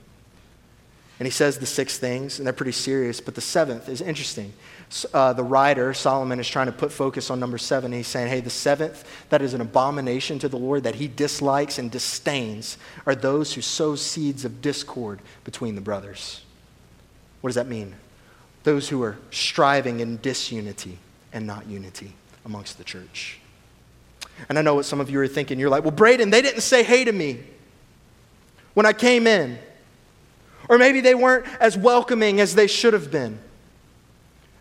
[1.19, 4.51] And he says the six things, and they're pretty serious, but the seventh is interesting
[5.13, 7.91] uh, the writer, Solomon, is trying to put focus on number seven.
[7.91, 11.79] He's saying, hey, the seventh that is an abomination to the Lord, that he dislikes
[11.79, 16.43] and disdains, are those who sow seeds of discord between the brothers.
[17.41, 17.95] What does that mean?
[18.63, 20.97] Those who are striving in disunity
[21.33, 22.13] and not unity
[22.45, 23.39] amongst the church.
[24.49, 25.59] And I know what some of you are thinking.
[25.59, 27.39] You're like, well, Braden, they didn't say hey to me
[28.73, 29.57] when I came in.
[30.69, 33.39] Or maybe they weren't as welcoming as they should have been.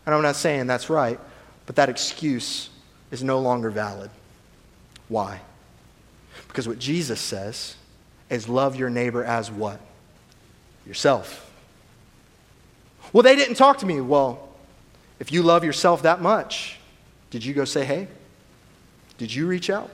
[0.05, 1.19] And I'm not saying that's right,
[1.67, 2.71] but that excuse
[3.11, 4.11] is no longer valid.
[5.09, 5.41] Why?
[6.49, 7.77] Because what Jesus says
[8.31, 9.81] is love your neighbor as what?
[10.87, 11.51] Yourself.
[13.13, 14.01] Well, they didn't talk to me.
[14.01, 14.49] Well,
[15.21, 16.79] if you love yourself that much,
[17.31, 18.09] did you go say hey?
[19.19, 19.91] Did you reach out?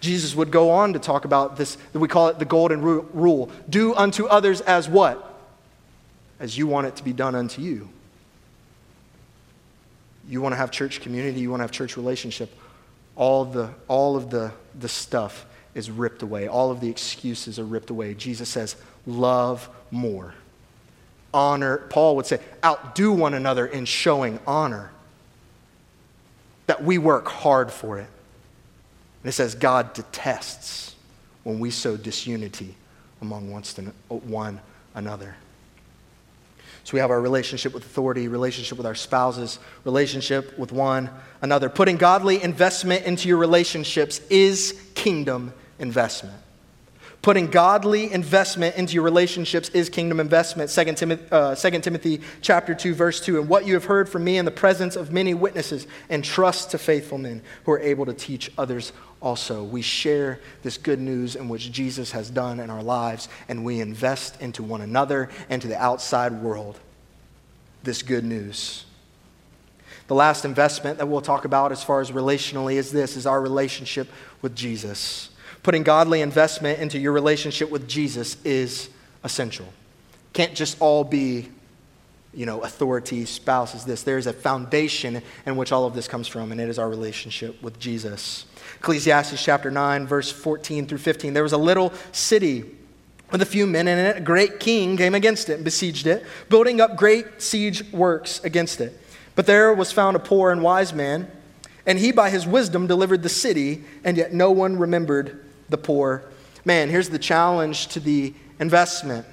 [0.00, 3.50] Jesus would go on to talk about this, we call it the golden rule.
[3.68, 5.26] Do unto others as what?
[6.38, 7.88] As you want it to be done unto you.
[10.28, 12.54] You want to have church community, you want to have church relationship.
[13.16, 17.64] All, the, all of the, the stuff is ripped away, all of the excuses are
[17.64, 18.14] ripped away.
[18.14, 20.34] Jesus says, Love more.
[21.32, 24.90] Honor, Paul would say, outdo one another in showing honor.
[26.66, 28.08] That we work hard for it.
[29.22, 30.94] And it says, God detests
[31.44, 32.74] when we sow disunity
[33.20, 33.50] among
[34.08, 34.60] one
[34.94, 35.36] another.
[36.84, 41.10] So we have our relationship with authority, relationship with our spouses, relationship with one
[41.42, 41.68] another.
[41.68, 46.36] Putting godly investment into your relationships is kingdom investment.
[47.22, 50.70] Putting godly investment into your relationships is kingdom investment.
[50.70, 53.40] 2 Timothy, uh, 2 Timothy chapter 2, verse 2.
[53.40, 56.70] And what you have heard from me in the presence of many witnesses, and trust
[56.70, 59.62] to faithful men who are able to teach others also.
[59.62, 63.80] We share this good news in which Jesus has done in our lives, and we
[63.80, 66.80] invest into one another and to the outside world
[67.82, 68.84] this good news.
[70.06, 73.40] The last investment that we'll talk about as far as relationally is this is our
[73.40, 74.08] relationship
[74.42, 75.29] with Jesus.
[75.62, 78.88] Putting godly investment into your relationship with Jesus is
[79.24, 79.66] essential.
[80.32, 81.48] Can't just all be,
[82.32, 84.02] you know, authority, spouses, this.
[84.02, 87.60] There's a foundation in which all of this comes from, and it is our relationship
[87.62, 88.46] with Jesus.
[88.76, 91.34] Ecclesiastes chapter 9, verse 14 through 15.
[91.34, 92.64] There was a little city
[93.30, 94.16] with a few men in it.
[94.16, 98.80] A great king came against it and besieged it, building up great siege works against
[98.80, 98.98] it.
[99.34, 101.30] But there was found a poor and wise man,
[101.84, 106.24] and he by his wisdom delivered the city, and yet no one remembered the poor
[106.64, 106.88] man.
[106.88, 109.26] Here's the challenge to the investment.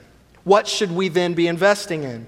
[0.43, 2.27] What should we then be investing in?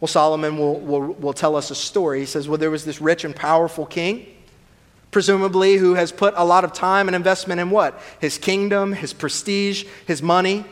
[0.00, 2.20] Well, Solomon will, will, will tell us a story.
[2.20, 4.26] He says, Well, there was this rich and powerful king,
[5.10, 7.98] presumably, who has put a lot of time and investment in what?
[8.20, 10.64] His kingdom, his prestige, his money.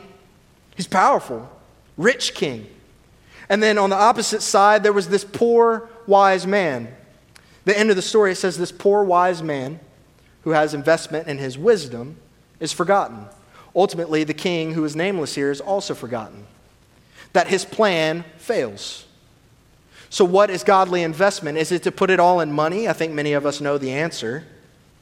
[0.75, 1.49] He's powerful,
[1.97, 2.67] rich king.
[3.49, 6.93] And then on the opposite side, there was this poor, wise man.
[7.63, 9.79] The end of the story, says, This poor, wise man
[10.43, 12.17] who has investment in his wisdom
[12.65, 13.27] is forgotten.
[13.73, 16.45] Ultimately, the king, who is nameless here, is also forgotten.
[17.31, 19.05] That his plan fails.
[20.09, 21.57] So, what is godly investment?
[21.57, 22.89] Is it to put it all in money?
[22.89, 24.45] I think many of us know the answer.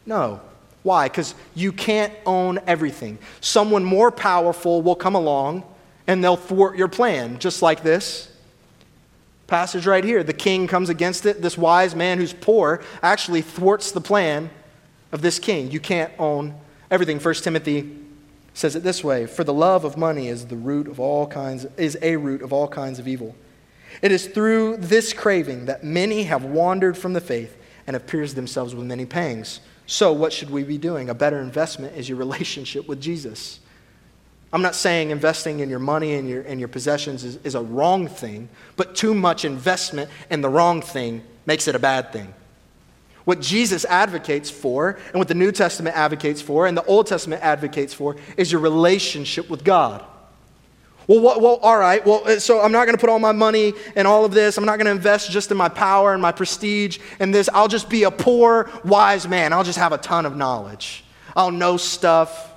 [0.06, 0.42] No.
[0.84, 1.08] Why?
[1.08, 3.18] Because you can't own everything.
[3.42, 5.64] Someone more powerful will come along
[6.08, 8.30] and they'll thwart your plan, just like this
[9.48, 10.24] passage right here.
[10.24, 11.42] The king comes against it.
[11.42, 14.50] This wise man who's poor actually thwarts the plan
[15.12, 15.72] of this king.
[15.72, 16.60] You can't own
[16.94, 17.20] everything.
[17.20, 17.92] 1 Timothy
[18.54, 21.66] says it this way For the love of money is the root of all kinds,
[21.76, 23.36] is a root of all kinds of evil.
[24.02, 28.36] It is through this craving that many have wandered from the faith and have pierced
[28.36, 29.60] themselves with many pangs.
[29.88, 31.10] So, what should we be doing?
[31.10, 33.60] A better investment is your relationship with Jesus.
[34.52, 37.62] I'm not saying investing in your money and your, and your possessions is, is a
[37.62, 42.36] wrong thing, but too much investment in the wrong thing makes it a bad thing.
[43.26, 47.42] What Jesus advocates for, and what the New Testament advocates for, and the Old Testament
[47.42, 50.04] advocates for, is your relationship with God.
[51.08, 52.06] Well, what, well, all right.
[52.06, 54.58] Well, uh, so I'm not going to put all my money in all of this.
[54.58, 57.50] I'm not going to invest just in my power and my prestige and this.
[57.54, 59.52] I'll just be a poor, wise man.
[59.52, 61.04] I'll just have a ton of knowledge.
[61.36, 62.54] I'll know stuff.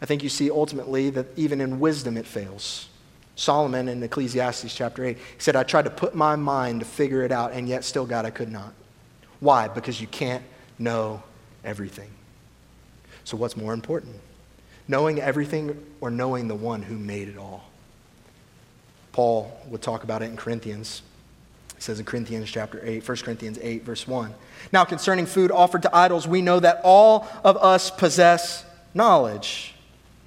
[0.00, 2.88] I think you see ultimately that even in wisdom it fails.
[3.34, 7.22] Solomon in Ecclesiastes chapter 8, he said, I tried to put my mind to figure
[7.22, 8.72] it out, and yet still, God, I could not.
[9.40, 9.68] Why?
[9.68, 10.42] Because you can't
[10.78, 11.22] know
[11.64, 12.10] everything.
[13.24, 14.16] So, what's more important?
[14.86, 17.64] Knowing everything or knowing the one who made it all?
[19.12, 21.02] Paul would talk about it in Corinthians.
[21.74, 24.34] He says in Corinthians chapter 8, 1 Corinthians 8, verse 1.
[24.72, 29.74] Now, concerning food offered to idols, we know that all of us possess knowledge.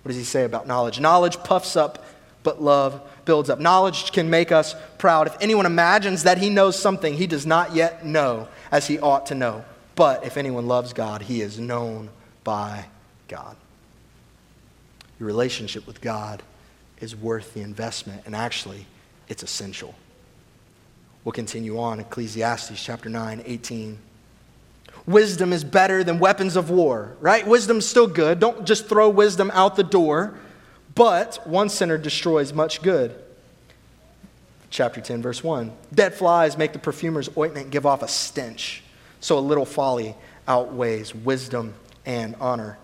[0.03, 0.99] What does he say about knowledge?
[0.99, 2.05] Knowledge puffs up,
[2.43, 3.59] but love builds up.
[3.59, 5.27] Knowledge can make us proud.
[5.27, 9.27] If anyone imagines that he knows something he does not yet know, as he ought
[9.27, 9.63] to know.
[9.95, 12.09] But if anyone loves God, he is known
[12.43, 12.85] by
[13.27, 13.55] God.
[15.19, 16.41] Your relationship with God
[16.99, 18.85] is worth the investment, and actually,
[19.27, 19.93] it's essential.
[21.23, 23.99] We'll continue on, Ecclesiastes chapter 9, 18.
[25.05, 27.45] Wisdom is better than weapons of war, right?
[27.45, 28.39] Wisdom's still good.
[28.39, 30.35] Don't just throw wisdom out the door.
[30.93, 33.15] But one sinner destroys much good
[34.71, 35.71] chapter 10, verse 1.
[35.93, 38.81] Dead flies make the perfumer's ointment give off a stench,
[39.19, 40.15] so a little folly
[40.47, 41.75] outweighs wisdom
[42.05, 42.77] and honor.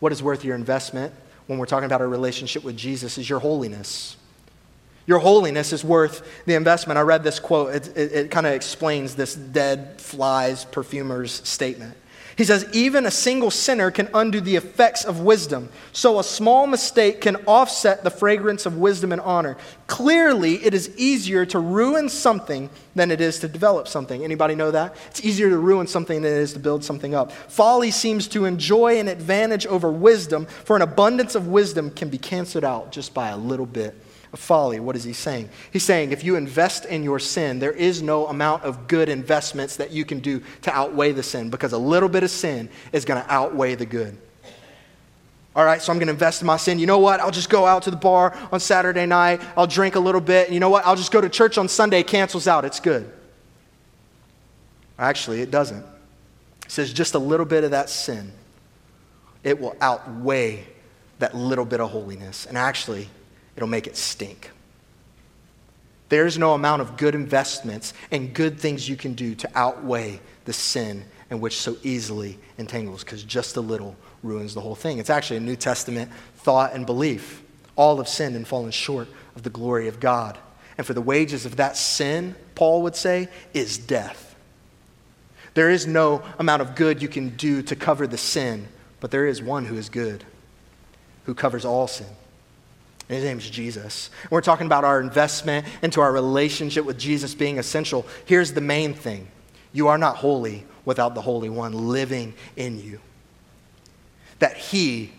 [0.00, 1.12] What is worth your investment
[1.46, 4.16] when we're talking about our relationship with Jesus is your holiness.
[5.06, 6.98] Your holiness is worth the investment.
[6.98, 11.94] I read this quote, it, it, it kind of explains this dead flies perfumer's statement.
[12.36, 15.68] He says, even a single sinner can undo the effects of wisdom.
[15.92, 19.56] So a small mistake can offset the fragrance of wisdom and honor.
[19.86, 24.24] Clearly, it is easier to ruin something than it is to develop something.
[24.24, 24.96] Anybody know that?
[25.10, 27.30] It's easier to ruin something than it is to build something up.
[27.30, 32.18] Folly seems to enjoy an advantage over wisdom, for an abundance of wisdom can be
[32.18, 33.94] canceled out just by a little bit
[34.36, 34.80] folly.
[34.80, 35.48] What is he saying?
[35.72, 39.76] He's saying if you invest in your sin, there is no amount of good investments
[39.76, 43.04] that you can do to outweigh the sin because a little bit of sin is
[43.04, 44.16] going to outweigh the good.
[45.56, 46.80] All right, so I'm going to invest in my sin.
[46.80, 47.20] You know what?
[47.20, 49.40] I'll just go out to the bar on Saturday night.
[49.56, 50.46] I'll drink a little bit.
[50.46, 50.84] And you know what?
[50.84, 52.02] I'll just go to church on Sunday.
[52.02, 52.64] Cancels out.
[52.64, 53.08] It's good.
[54.98, 55.84] Actually, it doesn't.
[56.64, 58.32] It says just a little bit of that sin,
[59.42, 60.66] it will outweigh
[61.18, 63.08] that little bit of holiness, and actually,
[63.56, 64.50] it'll make it stink.
[66.08, 70.52] There's no amount of good investments and good things you can do to outweigh the
[70.52, 74.98] sin in which so easily entangles, because just a little ruins the whole thing.
[74.98, 77.42] It's actually a New Testament thought and belief.
[77.76, 80.38] All have sinned and fallen short of the glory of God.
[80.76, 84.36] And for the wages of that sin, Paul would say, is death.
[85.54, 88.68] There is no amount of good you can do to cover the sin,
[89.00, 90.24] but there is one who is good,
[91.24, 92.08] who covers all sin.
[93.08, 94.10] His name is Jesus.
[94.30, 98.06] We're talking about our investment into our relationship with Jesus being essential.
[98.24, 99.28] Here's the main thing
[99.72, 103.00] you are not holy without the Holy One living in you.
[104.38, 105.12] That he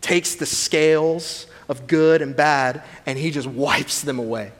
[0.00, 4.52] takes the scales of good and bad and he just wipes them away.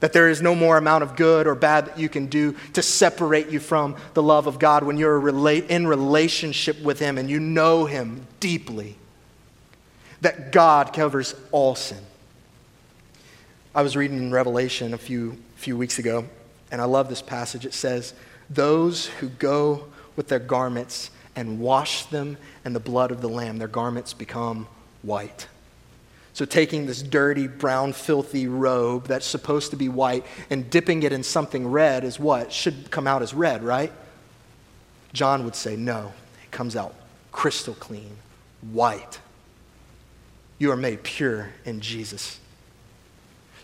[0.00, 2.80] That there is no more amount of good or bad that you can do to
[2.80, 5.28] separate you from the love of God when you're
[5.68, 8.96] in relationship with him and you know him deeply.
[10.20, 11.98] That God covers all sin.
[13.74, 16.26] I was reading in Revelation a few, few weeks ago,
[16.72, 17.64] and I love this passage.
[17.64, 18.14] It says,
[18.48, 23.58] Those who go with their garments and wash them in the blood of the Lamb,
[23.58, 24.66] their garments become
[25.02, 25.46] white.
[26.32, 31.12] So, taking this dirty, brown, filthy robe that's supposed to be white and dipping it
[31.12, 32.52] in something red is what?
[32.52, 33.92] Should come out as red, right?
[35.12, 36.12] John would say, no,
[36.44, 36.94] it comes out
[37.32, 38.16] crystal clean,
[38.72, 39.20] white.
[40.60, 42.38] You are made pure in Jesus.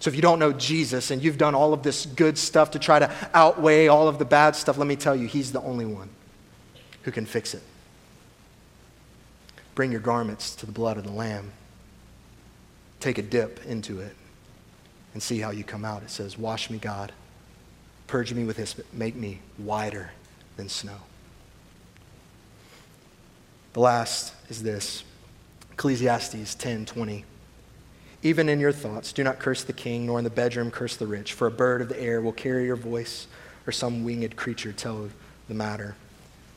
[0.00, 2.80] So, if you don't know Jesus and you've done all of this good stuff to
[2.80, 5.86] try to outweigh all of the bad stuff, let me tell you, He's the only
[5.86, 6.08] one
[7.04, 7.62] who can fix it.
[9.76, 11.52] Bring your garments to the blood of the Lamb
[13.00, 14.14] take a dip into it
[15.14, 16.02] and see how you come out.
[16.02, 17.12] It says, Wash me, God.
[18.06, 18.86] Purge me with hyssop.
[18.92, 20.10] Make me whiter
[20.56, 20.98] than snow.
[23.72, 25.04] The last is this
[25.76, 27.24] Ecclesiastes 10 20.
[28.22, 31.06] Even in your thoughts, do not curse the king, nor in the bedroom curse the
[31.06, 33.26] rich, for a bird of the air will carry your voice,
[33.66, 35.10] or some winged creature tell
[35.48, 35.94] the matter.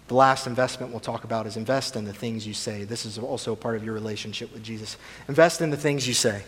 [0.07, 2.85] The last investment we'll talk about is invest in the things you say.
[2.85, 4.95] This is also part of your relationship with Jesus.
[5.27, 6.43] Invest in the things you say.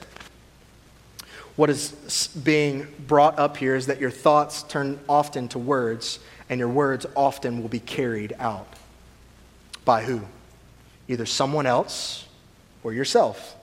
[1.57, 6.19] What is being brought up here is that your thoughts turn often to words,
[6.49, 8.67] and your words often will be carried out.
[9.83, 10.21] By who?
[11.09, 12.27] Either someone else
[12.83, 13.55] or yourself.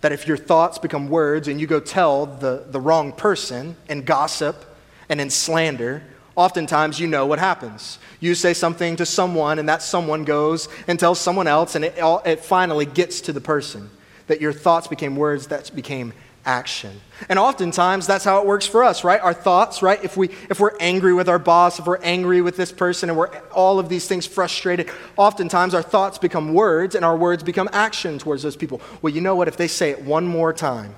[0.00, 4.02] That if your thoughts become words and you go tell the, the wrong person in
[4.02, 4.64] gossip
[5.08, 6.02] and in slander,
[6.36, 7.98] oftentimes you know what happens.
[8.20, 11.98] You say something to someone, and that someone goes and tells someone else, and it,
[11.98, 13.90] all, it finally gets to the person.
[14.28, 16.12] That your thoughts became words that became
[16.44, 17.00] action.
[17.28, 19.20] And oftentimes that's how it works for us, right?
[19.20, 20.02] Our thoughts, right?
[20.02, 23.18] If we if we're angry with our boss, if we're angry with this person and
[23.18, 27.68] we're all of these things frustrated, oftentimes our thoughts become words and our words become
[27.72, 28.80] action towards those people.
[29.02, 30.96] Well, you know what if they say it one more time?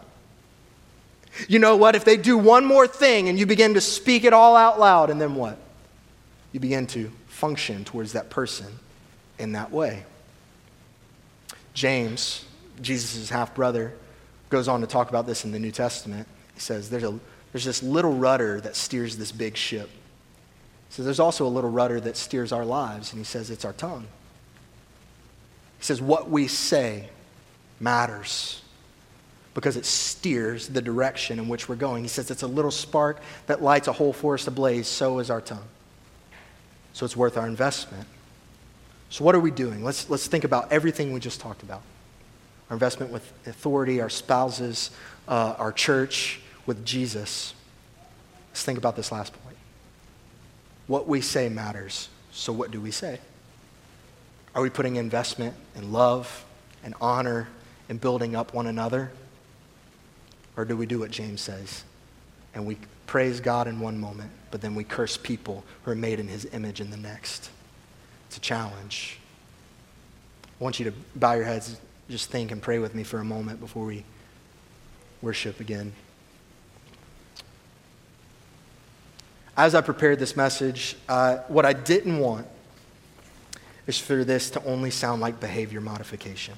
[1.48, 1.94] You know what?
[1.94, 5.10] If they do one more thing and you begin to speak it all out loud,
[5.10, 5.58] and then what?
[6.52, 8.66] You begin to function towards that person
[9.38, 10.04] in that way.
[11.72, 12.44] James,
[12.80, 13.94] Jesus' half brother,
[14.50, 16.28] goes on to talk about this in the New Testament.
[16.54, 17.18] He says there's, a,
[17.52, 19.88] there's this little rudder that steers this big ship.
[20.90, 23.72] So there's also a little rudder that steers our lives, and he says it's our
[23.72, 24.06] tongue.
[25.78, 27.08] He says what we say
[27.78, 28.60] matters
[29.54, 32.02] because it steers the direction in which we're going.
[32.02, 35.40] He says it's a little spark that lights a whole forest ablaze, so is our
[35.40, 35.66] tongue.
[36.92, 38.06] So it's worth our investment.
[39.10, 39.82] So, what are we doing?
[39.82, 41.82] Let's, let's think about everything we just talked about
[42.70, 44.90] our investment with authority, our spouses,
[45.28, 47.52] uh, our church, with Jesus.
[48.50, 49.56] Let's think about this last point.
[50.86, 52.08] What we say matters.
[52.32, 53.18] So, what do we say?
[54.54, 56.44] Are we putting investment in love
[56.84, 57.48] and honor
[57.88, 59.10] and building up one another?
[60.56, 61.84] Or do we do what James says?
[62.54, 66.20] And we praise God in one moment, but then we curse people who are made
[66.20, 67.50] in his image in the next.
[68.28, 69.18] It's a challenge.
[70.60, 71.80] I want you to bow your heads,
[72.10, 74.04] just think and pray with me for a moment before we
[75.22, 75.92] worship again.
[79.56, 82.46] As I prepared this message, uh, what I didn't want
[83.86, 86.54] is for this to only sound like behavior modification.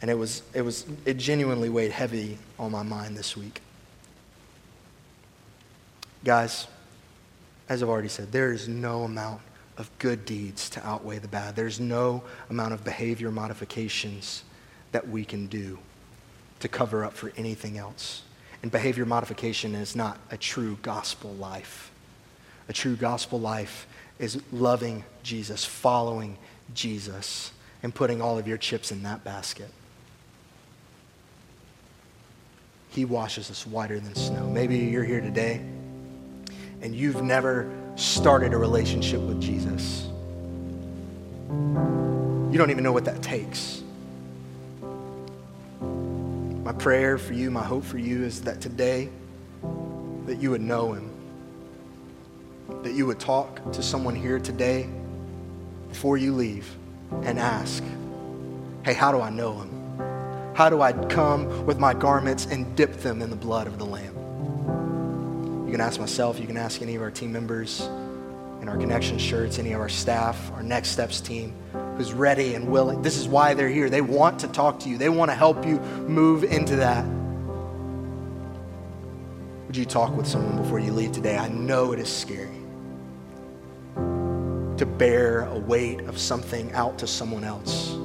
[0.00, 3.60] And it was, it was, it genuinely weighed heavy on my mind this week.
[6.24, 6.66] Guys,
[7.68, 9.40] as I've already said, there is no amount
[9.76, 11.56] of good deeds to outweigh the bad.
[11.56, 14.44] There's no amount of behavior modifications
[14.92, 15.78] that we can do
[16.60, 18.22] to cover up for anything else.
[18.62, 21.90] And behavior modification is not a true gospel life.
[22.68, 23.86] A true gospel life
[24.18, 26.38] is loving Jesus, following
[26.72, 27.50] Jesus,
[27.82, 29.68] and putting all of your chips in that basket.
[32.90, 34.48] He washes us whiter than snow.
[34.48, 35.60] Maybe you're here today
[36.80, 40.08] and you've never started a relationship with Jesus.
[41.50, 43.82] You don't even know what that takes.
[45.80, 49.10] My prayer for you, my hope for you is that today
[50.26, 51.10] that you would know him.
[52.82, 54.88] That you would talk to someone here today
[55.88, 56.74] before you leave
[57.22, 57.82] and ask,
[58.82, 59.70] "Hey, how do I know him?
[60.54, 63.84] How do I come with my garments and dip them in the blood of the
[63.84, 64.13] lamb?"
[65.64, 67.80] You can ask myself, you can ask any of our team members
[68.60, 71.54] in our connection shirts, any of our staff, our next steps team
[71.96, 73.02] who's ready and willing.
[73.02, 73.88] This is why they're here.
[73.88, 77.04] They want to talk to you, they want to help you move into that.
[79.66, 81.36] Would you talk with someone before you leave today?
[81.36, 82.48] I know it is scary
[83.96, 87.96] to bear a weight of something out to someone else.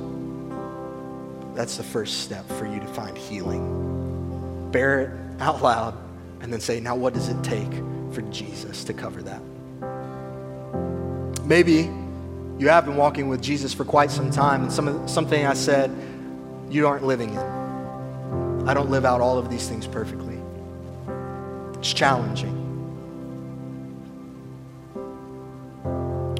[1.55, 4.71] That's the first step for you to find healing.
[4.71, 6.08] Bear it out loud
[6.41, 7.71] and then say, now what does it take
[8.11, 9.41] for Jesus to cover that?
[11.45, 11.89] Maybe
[12.59, 15.91] you have been walking with Jesus for quite some time, and some, something I said
[16.69, 18.67] you aren't living in.
[18.67, 20.37] I don't live out all of these things perfectly.
[21.79, 22.55] It's challenging.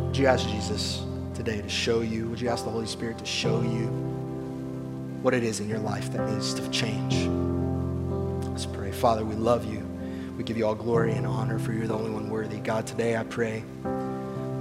[0.06, 1.02] Would you ask Jesus
[1.34, 2.28] today to show you?
[2.30, 3.88] Would you ask the Holy Spirit to show you
[5.22, 7.28] what it is in your life that needs to change?
[8.50, 8.92] Let's pray.
[8.92, 9.89] Father, we love you.
[10.40, 12.60] We give you all glory and honor for you're the only one worthy.
[12.60, 13.62] God, today I pray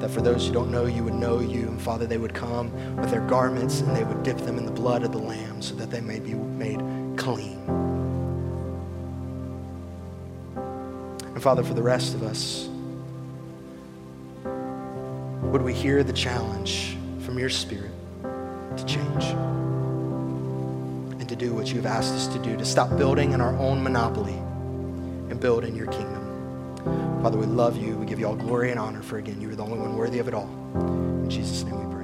[0.01, 1.69] that for those who don't know you would know you.
[1.69, 4.73] And Father, they would come with their garments and they would dip them in the
[4.73, 6.81] blood of the Lamb so that they may be made
[7.17, 7.63] clean.
[10.57, 12.69] And Father, for the rest of us,
[15.45, 17.93] would we hear the challenge from your Spirit
[18.77, 19.27] to change
[21.21, 23.57] and to do what you have asked us to do, to stop building in our
[23.59, 24.43] own monopoly
[25.39, 26.25] build in your kingdom?
[27.23, 27.97] Father, we love you.
[27.97, 30.19] We give you all glory and honor for, again, you are the only one worthy
[30.19, 30.49] of it all.
[30.75, 31.98] In Jesus' name we pray.